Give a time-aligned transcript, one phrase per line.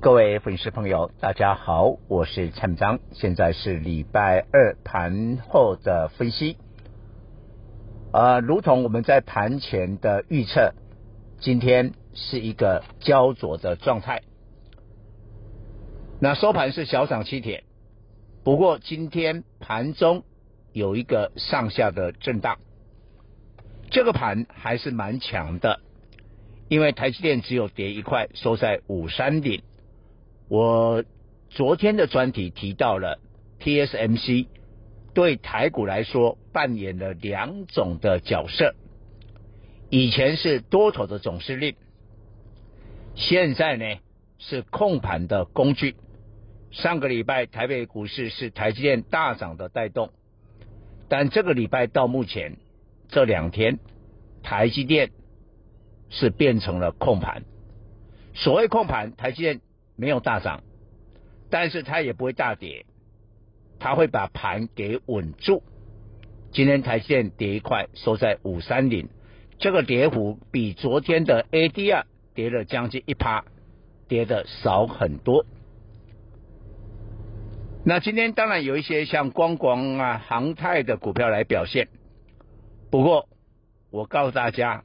[0.00, 6.56] 各位粉丝朋友，大家好，我是蔡明彰，现在是礼拜二盘后的分析。
[8.12, 10.72] 呃，如同我们在盘前的预测，
[11.40, 14.22] 今天是一个焦灼的状态。
[16.20, 17.64] 那收盘是小涨七点，
[18.44, 20.22] 不过今天盘中
[20.72, 22.58] 有一个上下的震荡，
[23.90, 25.80] 这个盘还是蛮强的，
[26.68, 29.60] 因为台积电只有跌一块，收在五三零。
[30.48, 31.04] 我
[31.50, 33.20] 昨天的专题提到了
[33.60, 34.46] TSMC
[35.12, 38.74] 对台股来说扮演了两种的角色，
[39.90, 41.74] 以前是多头的总司令，
[43.14, 43.84] 现在呢
[44.38, 45.96] 是控盘的工具。
[46.70, 50.12] 上个礼拜台北股市是台积电大涨的带动，
[51.08, 52.56] 但这个礼拜到目前
[53.08, 53.78] 这两天，
[54.42, 55.10] 台积电
[56.08, 57.42] 是变成了控盘。
[58.34, 59.60] 所谓控盘，台积电。
[59.98, 60.62] 没有大涨，
[61.50, 62.86] 但是它也不会大跌，
[63.80, 65.64] 它会把盘给稳住。
[66.52, 69.08] 今天台线跌一块，收在五三零，
[69.58, 73.44] 这个跌幅比昨天的 ADR 跌了将近一趴，
[74.06, 75.44] 跌的少很多。
[77.84, 81.88] 那今天当然有一些像光广啊、航太的股票来表现，
[82.90, 83.28] 不过
[83.90, 84.84] 我告诉大家，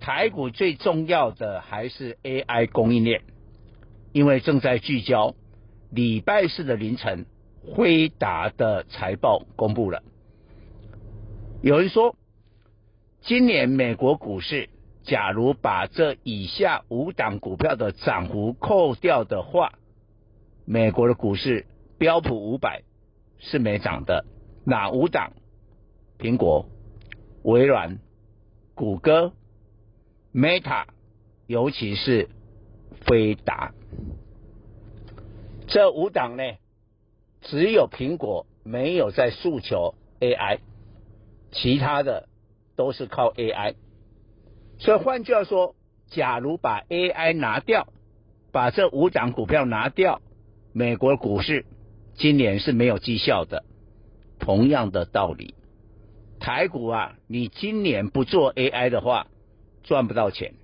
[0.00, 3.22] 台股最重要的还是 AI 供应链。
[4.12, 5.34] 因为正在聚焦，
[5.90, 7.26] 礼拜四的凌晨，
[7.62, 10.02] 辉达的财报公布了。
[11.62, 12.16] 有人说，
[13.22, 14.68] 今年美国股市，
[15.02, 19.72] 假如把这以下五档股票的涨幅扣掉的话，
[20.64, 21.66] 美国的股市
[21.98, 22.82] 标普五百
[23.38, 24.24] 是没涨的。
[24.64, 25.32] 哪五档？
[26.18, 26.68] 苹果、
[27.42, 27.98] 微软、
[28.74, 29.32] 谷歌、
[30.34, 30.86] Meta，
[31.46, 32.28] 尤其是
[33.06, 33.72] 辉达。
[35.68, 36.42] 这五档呢，
[37.42, 40.58] 只有苹果没有在诉求 AI，
[41.52, 42.28] 其他的
[42.76, 43.74] 都是靠 AI。
[44.78, 45.74] 所以换句话说，
[46.08, 47.88] 假如把 AI 拿掉，
[48.52, 50.20] 把这五档股票拿掉，
[50.72, 51.64] 美国股市
[52.14, 53.64] 今年是没有绩效的。
[54.38, 55.54] 同样的道理，
[56.38, 59.28] 台股啊，你今年不做 AI 的话，
[59.82, 60.54] 赚不到钱。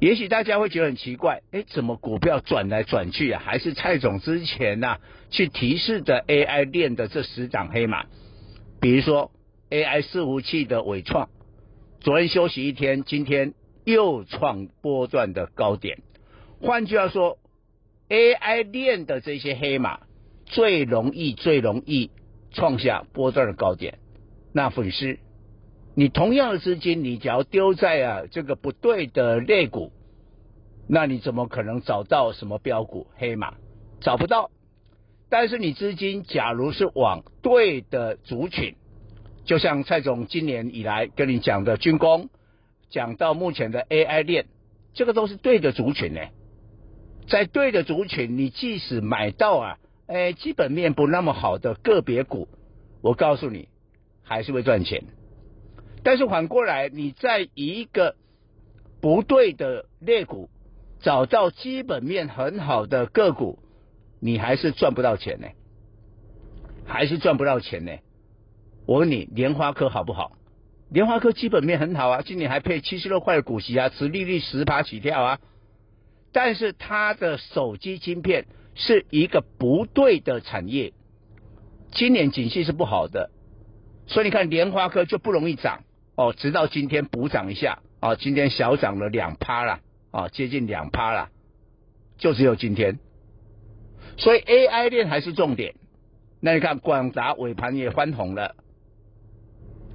[0.00, 3.42] 也许大家会觉得很奇怪，哎，怎么股票转来转去啊？
[3.44, 4.96] 还是蔡总之前呐、
[5.30, 8.06] 去提示的 AI 链的这十档黑马，
[8.80, 9.30] 比如说
[9.68, 11.28] AI 伺服器的纬创，
[12.00, 13.52] 昨天休息一天，今天
[13.84, 15.98] 又创波段的高点。
[16.62, 17.36] 换句话说
[18.08, 20.00] ，AI 链的这些黑马
[20.46, 22.10] 最容易最容易
[22.52, 23.98] 创下波段的高点。
[24.54, 25.18] 那粉丝。
[25.94, 29.92] 你同样的资金，你只要丢在啊这个不对的类股，
[30.88, 33.54] 那你怎么可能找到什么标股黑马？
[34.00, 34.50] 找不到。
[35.28, 38.74] 但是你资金假如是往对的族群，
[39.44, 42.30] 就像蔡总今年以来跟你讲的军工，
[42.88, 44.46] 讲到目前的 AI 链，
[44.94, 46.20] 这个都是对的族群呢。
[47.28, 52.48] 在对的族群，你即使买到啊，哎，基本面不那么好的个别股，
[53.02, 53.68] 我告诉你，
[54.22, 55.04] 还是会赚钱。
[56.02, 58.16] 但是反过来，你在一个
[59.00, 60.48] 不对的裂股
[61.00, 63.58] 找到基本面很好的个股，
[64.20, 65.48] 你还是赚不到钱呢，
[66.86, 67.92] 还是赚不到钱呢。
[68.86, 70.32] 我问你，联发科好不好？
[70.90, 75.38] 联发科基本面很好啊，今年还配七十六块的股息啊，持利率十趴起跳啊。
[76.32, 80.92] 但是它的手机晶片是一个不对的产业，
[81.92, 83.30] 今年景气是不好的，
[84.06, 85.82] 所以你看联发科就不容易涨。
[86.20, 89.80] 哦，直到今天补涨一下啊，今天小涨了两趴了
[90.10, 91.30] 啊，接近两趴了，
[92.18, 92.98] 就只有今天。
[94.18, 95.76] 所以 AI 链还是重点。
[96.38, 98.54] 那你看广达尾盘也翻红了，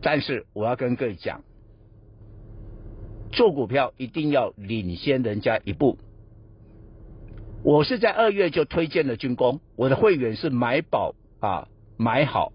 [0.00, 1.42] 但是我要跟各位讲，
[3.30, 5.98] 做股票一定要领先人家一步。
[7.62, 11.68] 我是在二月就推荐了军工，我的会员是买保啊，
[11.98, 12.50] 买好。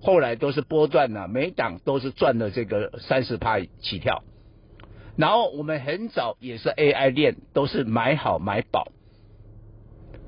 [0.00, 4.22] 后来都是波段呢，每档都是赚了这个三十趴起跳。
[5.16, 8.92] 然后我们很早也是 AI 链，都是买好买饱。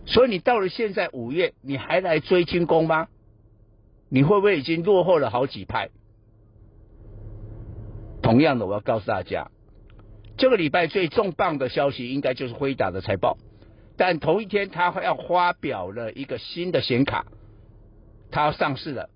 [0.07, 3.07] 所以你到了现在五月，你还来追军工吗？
[4.09, 5.91] 你会不会已经落后了好几拍？
[8.23, 9.51] 同样的，我要告诉大家，
[10.37, 13.39] 这个礼拜最重磅的消息应该就是辉达的财报，
[13.97, 17.27] 但同一天他要发表了一个新的显卡，
[18.33, 19.11] 它要上市了，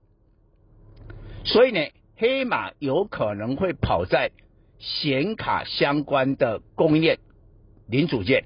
[1.45, 1.81] 所以呢，
[2.17, 4.31] 黑马有可能会跑在
[4.79, 7.19] 显卡相关的供应链
[7.87, 8.45] 零组件。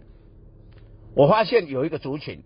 [1.14, 2.42] 我发现有一个族群，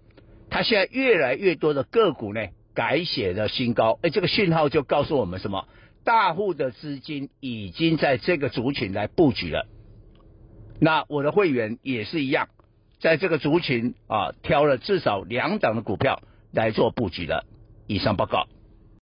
[0.50, 5.66] 它现在越来越多的个股呢改写了新高，哎，这个讯号就告诉我们什么？
[6.04, 9.66] 大户的资金已经在这个族群来布局了。
[10.80, 12.48] 那我的会员也是一样，
[13.00, 16.20] 在这个族群啊挑了至少两档的股票
[16.52, 17.44] 来做布局的。
[17.86, 18.48] 以上报告。